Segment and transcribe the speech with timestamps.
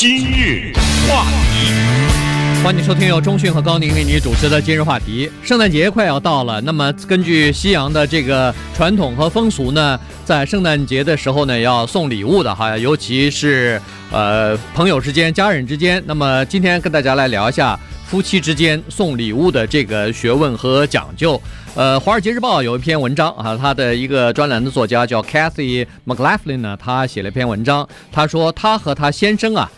[0.00, 0.72] 今日
[1.06, 5.30] 话题，欢迎收听由中讯和高宁为你主持的今日话题。
[5.44, 13.78] 圣诞节快要到了，那么根据西洋的这个传统和风俗呢，在圣诞节的时候呢，要送礼物的哈，尤其是
[14.10, 16.02] 呃朋友之间、家人之间。
[16.06, 21.38] 那么今天跟大家来聊一下夫妻之间送礼物的这个学问和讲究。
[21.74, 29.70] 呃，《华尔街日报》有一篇文章啊，他的一个专栏的作家叫 Cathy McLaughlin 呢，他写了一篇文章，他说他和他先生啊。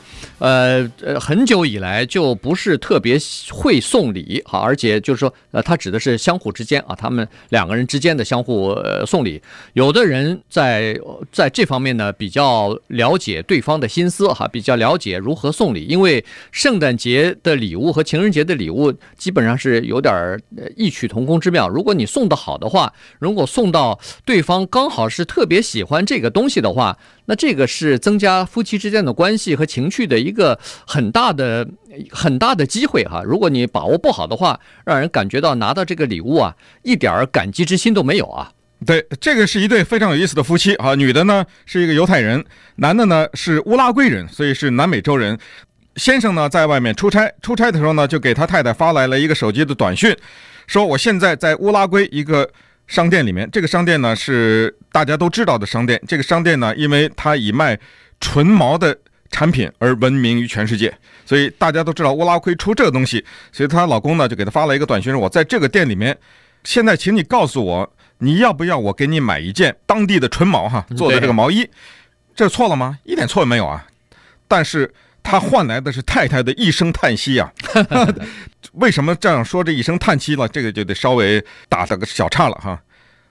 [0.42, 3.16] 呃呃，很久以来就不是特别
[3.52, 9.40] 会送礼哈，而且就是说，呃，他指的是相互之间啊，他们两个人之间的相互呃送礼。
[9.74, 10.98] 有的人在
[11.30, 20.36] 在这方面呢比较了解对方的心思哈，比较了解如何送礼，因为圣诞节的礼物和情人节的礼物基本上是有点
[20.76, 21.68] 异曲同工之妙。
[21.68, 26.98] 如果你送得好的话，如果送到对方刚好是特别喜欢这个东西的话，
[27.32, 31.66] 那这个是增加夫妻之间的关系和情趣的一个很大的、
[32.10, 33.22] 很大的机会哈。
[33.24, 38.52] 如果你把握不好的话，让人感觉到拿到这个礼物啊，一点感激之心都没有啊。
[38.84, 40.94] 对，这个是一对非常有意思的夫妻啊。
[40.94, 42.44] 女的呢是一个犹太人，
[42.76, 45.38] 男的呢是乌拉圭人，所以是南美洲人。
[45.96, 50.14] 先生呢在外面出差，出差的时候呢就给他太太发来了一个手机的短讯，
[50.66, 52.50] 说我现在在乌拉圭一个。
[52.92, 55.98] 商店里面，这个商店呢是大家都知道的商店。
[56.06, 57.78] 这个商店呢，因为它以卖
[58.20, 58.94] 纯毛的
[59.30, 60.92] 产品而闻名于全世界，
[61.24, 63.24] 所以大家都知道乌拉圭出这个东西。
[63.50, 66.14] 所以她老公呢就给她发了一个短信说：“我在这个店里面，
[66.64, 71.66] 现在请你告诉我，你要不要我给你买一件当地的纯毛哈做的这个毛衣？
[72.36, 72.98] 这错了吗？
[73.04, 73.86] 一点错也没有啊。
[74.46, 77.52] 但是他换来的是太太的一声叹息呀。
[78.74, 80.48] ”为什么这样说这一声叹息了？
[80.48, 82.80] 这个就得稍微打了个小岔了哈。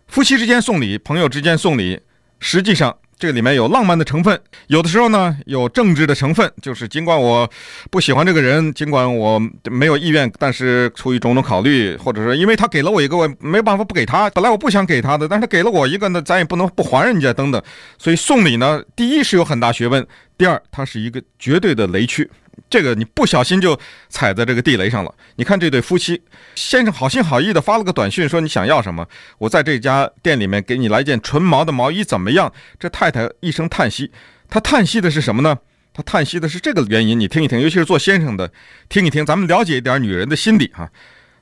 [0.08, 2.00] 夫妻之间送礼，朋友之间送礼，
[2.40, 7.50] 实际上这个里面有浪漫的成分，有的时候呢有政治的成分，就是尽管我
[7.90, 14.30] 不喜欢这个人，尽管我没有意愿，但是出于种种考虑，或者说因为他给了我一个，我没办法不给他。
[14.32, 17.64] 本来我不想给他的，但是他给了我一个呢，咱也不能不还人家等等。
[17.98, 20.06] 所以送礼呢，第一是有很大学问，
[20.42, 22.28] 第二它是一个绝对的雷区。
[22.68, 23.80] 这个你不小心就
[24.10, 25.14] 踩在这个地雷上了。
[25.36, 26.20] 你看这对夫妻，
[26.56, 29.08] 先生好心好意的发了个短信说，你想要什么？
[29.38, 32.52] 我在这家店里面给你来件纯毛的毛衣，怎么样？
[32.80, 34.12] 这太太一声叹息，
[34.50, 35.56] 她叹息的是什么呢？
[35.94, 38.52] 她叹息的是这个原因，你听一听，尤其是做先生的，
[38.90, 40.90] 听一听，咱们了解一点女人的心理哈。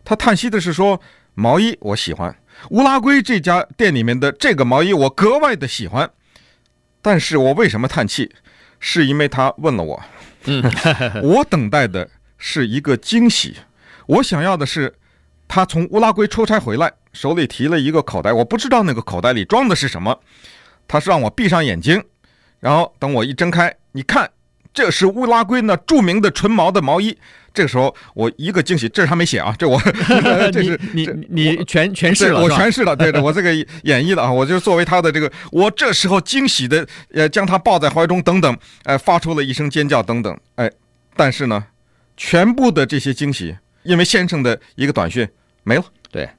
[0.03, 0.99] 她叹息的是说，
[1.35, 2.35] 毛衣我喜欢，
[2.71, 6.11] 乌拉圭这家店里面的这个毛衣我格外的喜欢，
[7.01, 8.29] 但是我为什么叹气？
[8.79, 10.01] 是因为他问了我。
[10.45, 10.63] 嗯，
[11.23, 13.57] 我等待的是一个惊喜。
[14.07, 14.95] 我想要的是，
[15.47, 20.19] 他从乌拉圭出差回来，手里提了一个口袋，我不知道那个口袋里装的是什么。
[20.88, 22.03] 他是让我闭上眼睛，
[22.59, 24.31] 然后等我一睁开，你看，
[24.73, 27.18] 这是乌拉圭那著名的纯毛的毛衣。
[27.53, 29.79] 这个时候，我一个惊喜，这是他没写啊，这我
[30.51, 40.71] 这是你你你全诠释了，我诠释了，对的，我这个演绎了啊，我就作为他的这个，我这时候惊喜的呃将他抱在怀中等等，哎、呃，发出了一声尖叫等等，哎，
[41.15, 41.65] 但是呢，
[42.15, 45.27] 全部的这些惊喜，因为先生的一个短讯
[45.63, 46.29] 没了，对，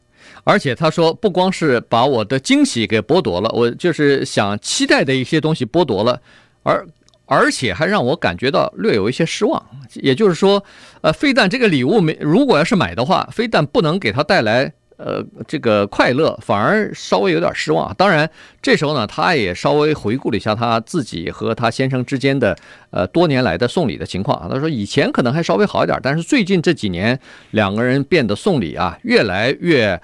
[0.44, 6.20] 而且他说不光是把我的惊喜给剥夺了，我就是想期待的一些东西剥夺了，
[6.62, 6.86] 而。
[7.30, 9.64] 而且还让我感觉到略有一些失望，
[9.94, 10.64] 也就是说，
[11.00, 14.72] 呃，非但这个礼物没，如果要是买的话，非但不能给他带来。
[15.02, 17.94] 呃，这个快乐反而稍微有点失望。
[17.94, 18.28] 当然，
[18.60, 22.54] 这时候呢，他也稍微回顾了一下他自己和他先生之间的
[22.90, 24.46] 呃多年来的送礼的情况啊。
[24.52, 27.18] 他说以前可能还稍微好一点，但是最近这几年
[27.52, 29.98] 两个人变得送礼啊越来越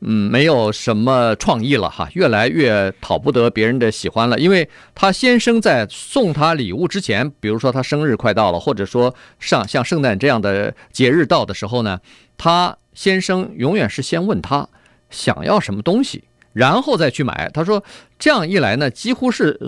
[0.00, 4.36] 嗯没有什么创意了哈，越来越讨不得别人的喜欢了。
[4.36, 12.00] 因为他先生在送他礼物之前，比如说他生日快到了，或者说上像圣诞这样的节日到的时候呢，
[12.36, 12.76] 他。
[12.92, 14.68] 先生永远是先问他
[15.08, 17.50] 想要什么东西，然后再去买。
[17.54, 17.82] 他说
[18.18, 19.58] 这样一来呢，几乎是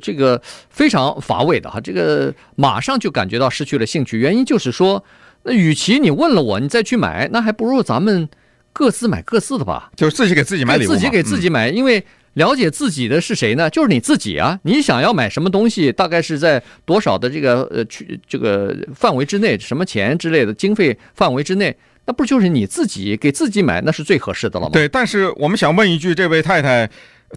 [0.00, 4.18] 这个非常乏味的哈，这个马上就感觉到失去了兴趣。
[4.18, 5.02] 原因就是说，
[5.44, 8.28] 那与其你问了我，你再去买，那还不如咱们
[8.72, 9.90] 各自买各自的吧。
[9.96, 12.04] 就是自己给自己买礼物，自己给自己买，因为
[12.34, 13.68] 了解自己的是谁呢？
[13.68, 14.58] 就是你自己啊。
[14.62, 21.76] 你想要买什么东西，大概是在多少的这个呃去这个范围之内，什么钱之类的经费范围之内。
[22.04, 24.70] 那不就是你自己给自己买，那是最合适的了吗？
[24.72, 26.88] 对，但是我们想问一句，这位太太，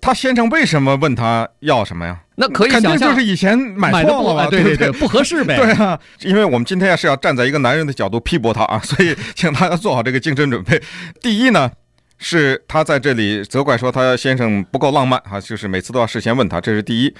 [0.02, 2.20] 她先生为什么问她要什么呀？
[2.36, 4.48] 那可以想象，就是以前买错了吧？
[4.50, 5.56] 对对对，不合适呗。
[5.62, 10.82] 对啊，因为我们今天是要站在一个男人的角度批驳他啊，所以 请大家做好这个精神准备。
[11.22, 11.72] 第一呢，
[12.18, 17.16] 是他在这里责怪说他先生不够浪漫啊，就是每次都要事先问他，这是第一。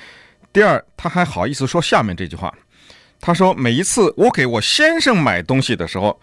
[0.52, 2.54] 第二，他还好意思说下面这句话。
[3.22, 6.20] 他说每一次我给我先生买东西的时候，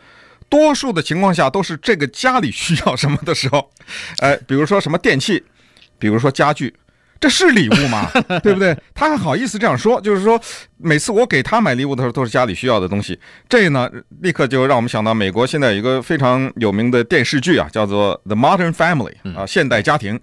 [0.53, 3.71] 多数的情况下都是这个家里需要什么的时候，
[4.19, 5.43] 哎， 比如说什么电器，
[5.99, 6.75] 比如说家具。
[7.19, 8.11] 这是礼物吗？
[8.43, 8.77] 对不对？
[8.93, 10.39] 他还好意思这样说，就是说，
[10.77, 13.19] 每次我给他买礼物的时候，都是家里需要的东西。
[13.49, 13.89] 这呢，
[14.21, 20.21] 立刻就让我们想到美国现在有一个非常有名的电视剧啊，叫做《The Modern Family》啊，现代家庭。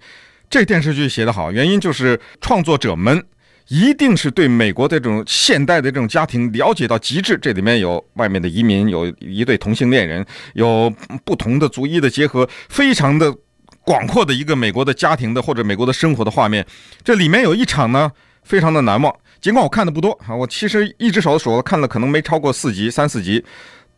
[0.50, 3.24] 这电视剧写得好，原因就是创作者们
[3.70, 7.38] 一定是对美国的这种现代的这种家庭了解到极致。
[7.40, 10.92] 这里面有外面的移民，有一对同性恋人，有
[11.24, 13.34] 不同的族裔的结合，非常的。
[13.82, 16.64] 广阔的一个美国的家庭的或者美国的生活的画面，
[17.02, 18.12] 这里面有一场呢，
[18.44, 19.12] 非常的难忘。
[19.40, 23.42] 尽管我看的不多啊，我其实一只手数了，看了可能没超过四集、三四集，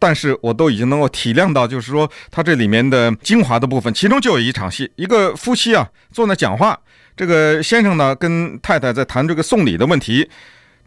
[0.03, 3.95] 但是我都已经能够体谅到，就是说它这里面的精华的部分。
[3.95, 6.77] 其中就有一场戏，一个夫妻啊坐那讲话，
[7.17, 10.29] 这个先生呢跟太太在谈这个送礼的问题。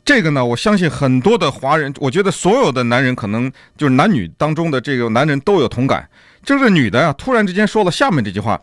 [0.04, 6.06] 这个呢，我相信很多的华人，我觉得所有的男人可能就是男女当中的这个男人都有同感。
[6.44, 8.60] 这个女的呀，突然之间说了下面这句话。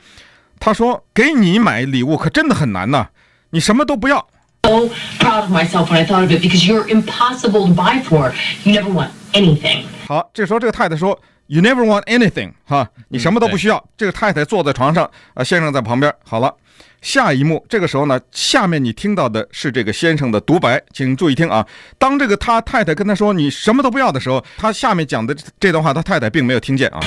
[0.61, 3.09] 他说：“给你买礼物可真的很难呐，
[3.51, 4.29] 你什么都不要。”
[4.63, 4.89] So
[5.19, 8.33] proud of myself when I thought of it because you're impossible to buy for.
[8.65, 9.85] Never want anything.
[10.07, 13.77] 好，这时候这个太太说：“You never want anything，哈，你什么都不需要。
[13.77, 16.13] 嗯”这个太太坐在床上，啊，先生在旁边。
[16.25, 16.55] 好了，
[17.01, 21.67] 下一幕，这个时候呢，下面你听到的是这个先生的独白，请注意听啊。
[21.99, 27.01] 当这个他太太跟他说“你什么都不要”的时候，他下面讲的这段话，他太太并没有听见啊。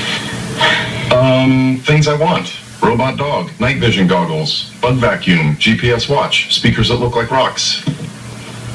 [1.12, 2.48] Um, things I want.
[2.82, 7.80] Robot dog, night vision goggles, bug vacuum, GPS watch, speakers that look like rocks.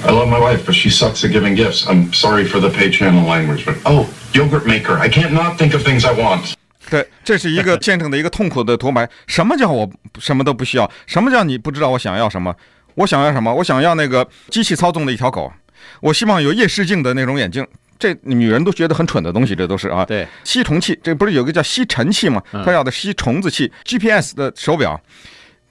[0.03, 1.87] I love my wife, but she sucks at giving gifts.
[1.87, 4.99] I'm sorry for the pay channel language, but oh, yogurt maker.
[4.99, 6.55] I can't not think of things I want.
[6.91, 9.09] 对，这是一个先生的一个痛苦的独白。
[9.27, 9.89] 什么叫我
[10.19, 10.91] 什么都不需要？
[11.07, 12.55] 什么叫你不知道我想要什么？
[12.95, 13.55] 我想要什么？
[13.55, 15.53] 我想要那个机器操纵的一条狗。
[16.01, 17.67] 我希望有夜视镜的那种眼镜。
[17.99, 20.05] 这女人都觉得很蠢的东西，这都是啊。
[20.07, 22.43] 对，吸虫器，这不是有个叫吸尘器吗？
[22.65, 23.71] 他要的吸虫子器。
[23.85, 24.99] GPS 的手表，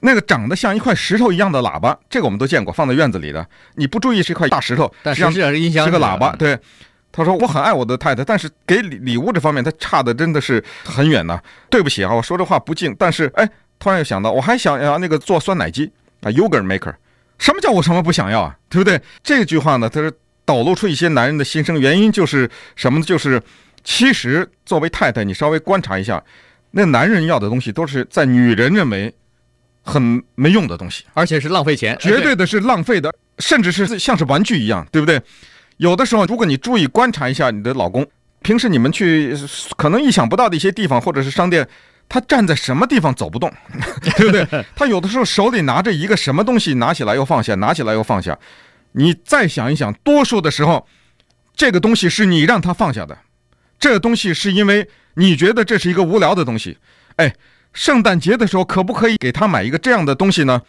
[0.00, 3.46] 那个长得像一块石头一样的喇叭，这个我们都见过，放在院子里的。
[3.74, 6.34] 你不注意是一块大石头，但实际上是音箱，是个喇叭。
[6.36, 6.58] 对，
[7.12, 11.40] 他说我很爱我的太太，但是给礼礼物这方面他差的真的是很远呢。
[11.68, 13.48] 对不起啊，我说这话不敬，但是哎，
[13.78, 15.90] 突然又想到，我还想要那个做酸奶机
[16.22, 16.94] 啊，yogurt maker。
[17.38, 18.56] 什么叫我什么不想要啊？
[18.68, 19.00] 对不对？
[19.22, 20.12] 这句话呢，他是。
[20.46, 23.04] 抖露出一些男人的心声，原因就是什么呢？
[23.04, 23.40] 就是
[23.84, 26.20] 其实作为太太，你稍微观察一下，
[26.72, 29.14] 那男人要的东西都是在女人认为
[29.82, 35.20] 很没用的东西，而且是浪费钱，绝对的是浪费的，甚至是像是玩具一样，对不对？
[35.78, 38.06] 有的时候，如果你注意观察一下你的老公，
[38.42, 39.34] 平时你们去
[39.76, 41.66] 可能意想不到的一些地方或者是商店，
[42.08, 43.50] 他站在什么地方走不动，
[44.16, 44.64] 对不对？
[44.76, 48.38] 他有的时候手里拿着一个什么东西，拿起来又放下，拿起来又放下。
[48.92, 50.86] 你再想一想，多数的时候，
[51.54, 53.16] 这个东西是你让他放下的，
[53.78, 56.76] 这个东西是因为你觉得这是一个无聊的东西。
[57.16, 57.32] 哎，
[57.72, 60.62] 圣诞节的时候可不可以给他买一个这样的东西呢？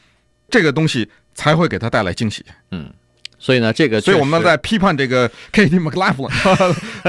[0.50, 2.46] 这个东西才会给他带来惊喜。
[2.72, 2.92] 嗯。
[3.44, 6.30] 所以呢，这个所以我们在批判这个 Katie McLaughlin，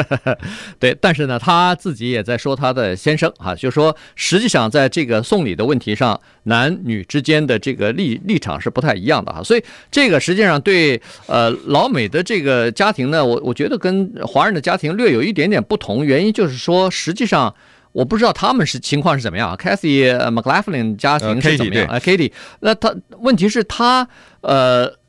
[0.81, 9.43] 对，但是呢，他自己也在说他的先生哈，就是说实际上在这个送礼的问题上，男女之间的这个立立场是不太一样的哈。
[9.43, 17.55] 所以这个实际上对呃老美的这个家庭呢，我我觉得跟华人的家庭略有一点点不同，原因就是说实际上
[17.93, 24.09] 我不知道他们是情况是怎么样，Kathy McLaughlin 家庭是怎么样啊？Katie，那他问题是他
[24.41, 25.01] 呃。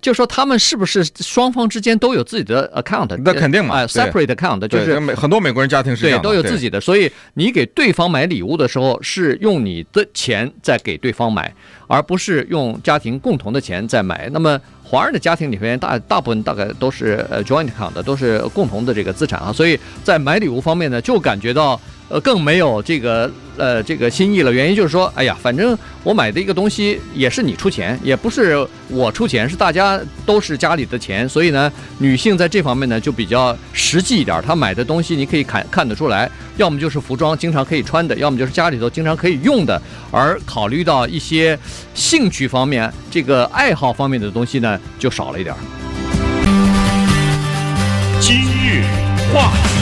[0.00, 3.20] 就说他们是不是双方之间都有自己的 account？
[3.24, 6.80] 那肯定嘛，哎，separate account 就是美很多美国人家庭是这样，对，都有自己的。
[6.80, 11.52] 所以你给对方买礼物的时候，是用你的钱在给对方买，
[11.88, 14.30] 而不是用家庭共同的钱在买。
[14.32, 19.52] 那么华人的家庭里面大大部分大概都是呃 joint account，都是共同的这个资产啊。
[19.52, 21.78] 所以在买礼物方面呢，就感觉到。
[22.08, 24.50] 呃，更没有这个呃这个心意了。
[24.50, 31.28] 原因就是说，哎呀，反正我买的一个东西也是你出钱，也不是我出钱，是大家都是家里的钱。
[31.28, 34.40] 所以呢，女性在这方面呢就比较实际一点。
[34.40, 39.80] 她买的东西你可以看看得出来，要么就是服装经常可以穿的，要么就是家里头经常可以用的。
[40.10, 41.58] 而考虑到一些
[41.94, 45.54] 兴趣方面、这个爱好方面的东西呢，就少了一点。
[48.18, 48.82] 今日
[49.32, 49.77] 话题。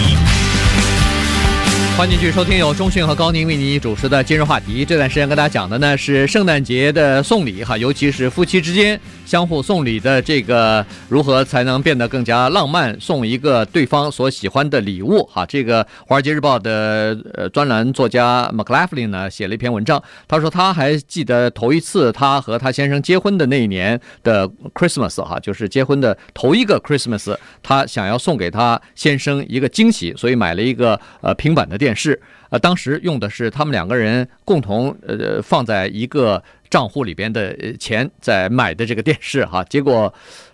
[1.97, 4.85] 欢迎继续收听由中讯和高宁为你主持的今日话题。
[4.85, 15.47] 这段时间跟大家讲的呢是圣诞节的送礼哈，尤其是夫妻之间相互送礼的这个如何才能变得更加浪漫，送一个对方所喜欢的礼物哈。
[15.47, 31.86] 这个《华尔街日报》的呃专栏作家 McLaughlin 呢写了一篇文章，他说他还记得头一次他和他先生结婚的那一年的 Christmas 哈，就是结婚的头一个 Christmas，他想要送给他先生一个惊喜，所以买了一个呃平板的电。
[31.87, 40.12] 电视，呃，当时用的是他们两个人共同呃放在一个账户里边的钱在买的这个电视哈，结果，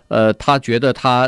[0.09, 1.27] 呃，他觉得他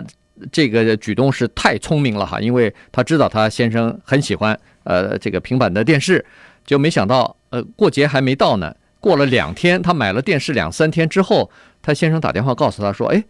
[0.52, 6.24] 这个举动是太聪明了哈，因为他知道他先生很喜欢呃这个平板的电视，
[6.64, 11.50] 就没想到呃过节还没到呢，过了两天，他买了电视两三天之后，
[11.82, 13.24] 他先生打电话告诉他说，哎。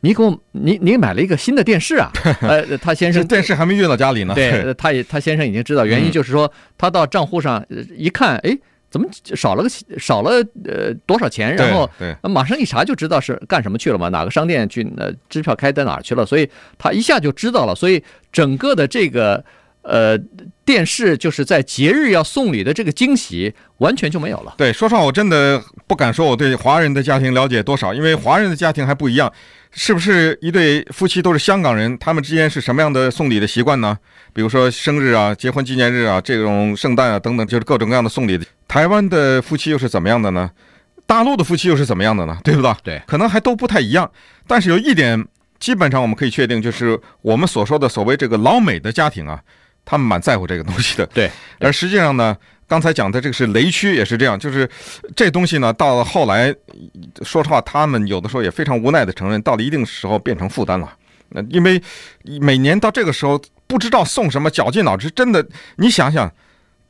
[0.00, 2.10] 你给我，你你买了一个新的电视啊？
[2.42, 4.34] 呃，他先生电视还没运到家里呢。
[4.34, 7.64] 对， 他也他先生已经知道原因，就是说他到账户上
[7.96, 8.56] 一看，哎，
[8.90, 11.56] 怎么少了个少了呃多少钱？
[11.56, 11.90] 然后
[12.22, 14.86] 马上一查就知道是干什么去了嘛，哪个商店去？
[14.96, 16.24] 呃，支票开在哪儿去了？
[16.24, 17.74] 所以他一下就知道了。
[17.74, 18.00] 所以
[18.30, 19.44] 整个的这个
[19.82, 20.16] 呃
[20.64, 24.54] 电视就是在节日要送礼的这个惊喜完全就没有了。
[24.56, 29.32] 对，说实话，我真的不敢说我对华人的家庭了解多少，因为华人的家庭还不一样。
[29.70, 31.96] 是不是一对夫妻都是香港人？
[31.98, 33.96] 他们之间是什么样的送礼的习惯呢？
[34.32, 38.40] 比如说生日啊、结婚纪念日啊、这种圣诞啊等等，就是各种各样的送礼。
[38.66, 40.50] 台湾的夫妻又是怎么样的呢？
[41.06, 42.38] 大陆的夫妻又是怎么样的呢？
[42.42, 42.74] 对不对？
[42.82, 44.10] 对，可能还都不太一样。
[44.46, 45.24] 但是有一点，
[45.58, 49.40] 基本上我们可以确定，就是我们所说的所谓这个老美的家庭啊，
[49.84, 51.06] 他们蛮在乎这个东西的。
[51.06, 52.36] 对，而实际上呢。
[52.68, 54.68] 刚才讲的这个是雷区，也是这样，就是
[55.16, 56.54] 这东西呢，到了后来，
[57.22, 60.94] 说实话，他们有的时候也非常无奈的承认，到了一定时候变成负担了。
[61.30, 61.82] 那因为
[62.40, 65.44] 每年到这个时候，不知道送什么，绞尽脑汁，真的，
[65.76, 66.30] 你想想。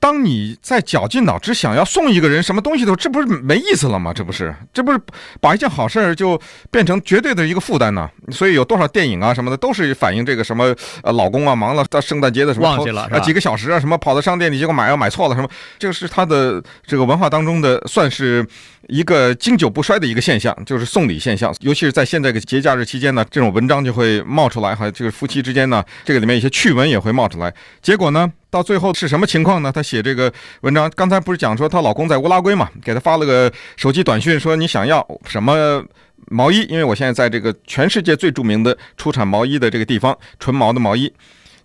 [0.01, 4.13] 当你在绞尽脑汁想要送一个人什么东西的时候，这不是没意思了吗？
[4.15, 5.01] 这不是，这不是
[5.41, 6.41] 把一件好事儿就
[6.71, 8.09] 变成绝对的一个负担呢？
[8.31, 18.47] 所以有多少电影啊什么的都是反映这个什么呃老公啊忙了到圣诞节的时候忘记了啊几个小时啊什么跑到商店里结果买要买错了什么，这个是他的这个文化当中的算是
[18.87, 27.53] 一个经久不衰的一个现象，就是送礼现象，尤其是在现在这个节假日期间呢，这种文章就会冒出来哈，这个夫妻之间呢，这个里面一些趣闻也会冒出来，
[27.83, 28.33] 结果呢？
[28.51, 29.71] 到最后是什么情况呢？
[29.71, 35.85] 她写这个文章，刚才不是讲说她老公在乌拉圭嘛，给她发了个手机短讯，说你想要什么
[36.31, 36.63] 毛衣？
[36.69, 41.13] 因为我现在在这个全世界最著名的出产毛衣的这个地方，纯毛的毛衣。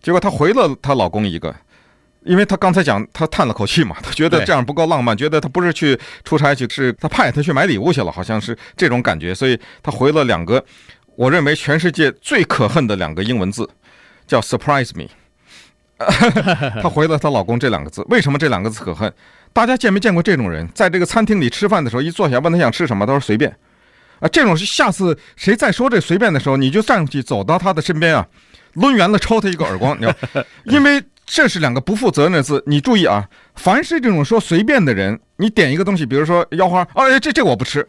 [0.02, 1.56] 结果她回了她老公一个，
[2.26, 10.62] 因为她刚才讲，她叹了口气嘛，她觉得这样不够浪漫，觉得她不是去出差去，是她派她去买礼物去了，好像是这种感觉，所以她回了两个，
[11.16, 13.70] 我认为全世界最可恨的两个英文字，
[14.28, 15.08] 叫 surprise me。
[16.82, 19.12] 她回了她老公这两个字，为什么这两个字可恨？
[19.52, 20.68] 大家见没见过这种人？
[20.74, 23.56] 在这个餐厅里吃饭的时候，一坐下问他想吃什么，他说随便。
[24.20, 28.26] 啊，这种是下次谁再说这随便的时候，你就站上去走到他的身边啊，
[28.74, 29.96] 抡圆了抽他一个耳光。
[30.00, 32.64] 你知道，因为这是两个不负责任的字。
[32.66, 37.88] 你注意啊，凡是这种说随便的人，你点一个东西，比如说腰花，哎，这这我不吃，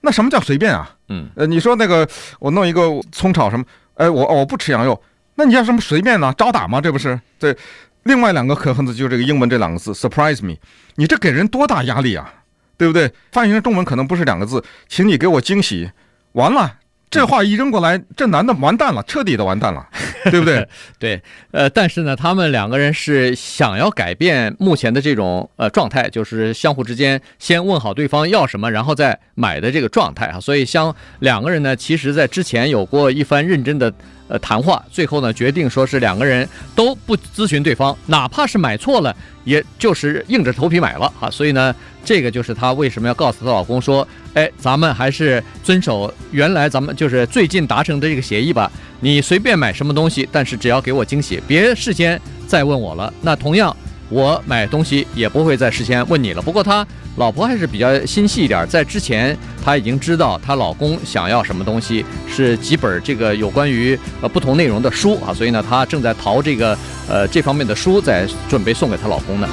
[0.00, 0.90] 那什么叫随便啊？
[1.08, 2.06] 嗯，呃，你说那个
[2.40, 2.82] 我弄一个
[3.12, 5.00] 葱炒什么，哎，我我不吃羊肉。
[5.36, 6.34] 那你叫什么随便呢？
[6.36, 6.80] 招打吗？
[6.80, 7.56] 这不是这。
[8.04, 10.54] 另外两个可恨的就是这个英文这两个字，surprise me。
[10.94, 12.32] 你这给人多大压力啊？
[12.78, 13.10] 对不对？
[13.32, 15.90] 翻译成中文可能不是两个字，请你给我惊喜。
[16.32, 16.74] 完了，
[17.10, 19.84] 这话一扔过来，这男的完蛋了，彻底的完蛋了，
[20.30, 20.68] 对不对？
[21.00, 21.20] 对。
[21.50, 30.38] 呃，但是呢，他们两个人是想要改变目前的这种呃状态，就是相互之间先问好对方要什么，然后再买的这个状态啊。
[30.38, 33.92] 所以，相两个人呢，其实在之前有过一番认真的。
[34.28, 39.14] 呃，谈话最后呢，决定说是两个人都不咨询对方，哪怕是买错了，
[39.44, 41.30] 也就是硬着头皮买了啊。
[41.30, 48.70] 所以呢，这个就是她为什么要告诉她老公说，哎，咱们还是遵守原来咱们就是最近达成的这个协议吧。
[49.00, 53.12] 你随便买什么东西，但是只要给我惊喜，别事先再问我了。
[53.22, 53.76] 那同样。
[54.08, 56.42] 我买东西也不会再事先问你了。
[56.42, 56.86] 不过他
[57.16, 66.76] 老婆还是比较心细一点，在之前他已经知道她老公想要什么东西，是几本这个有关于呃不同内容的书啊，所以呢，她正在淘这个
[67.08, 69.48] 呃这方面的书，在准备送给她老公呢。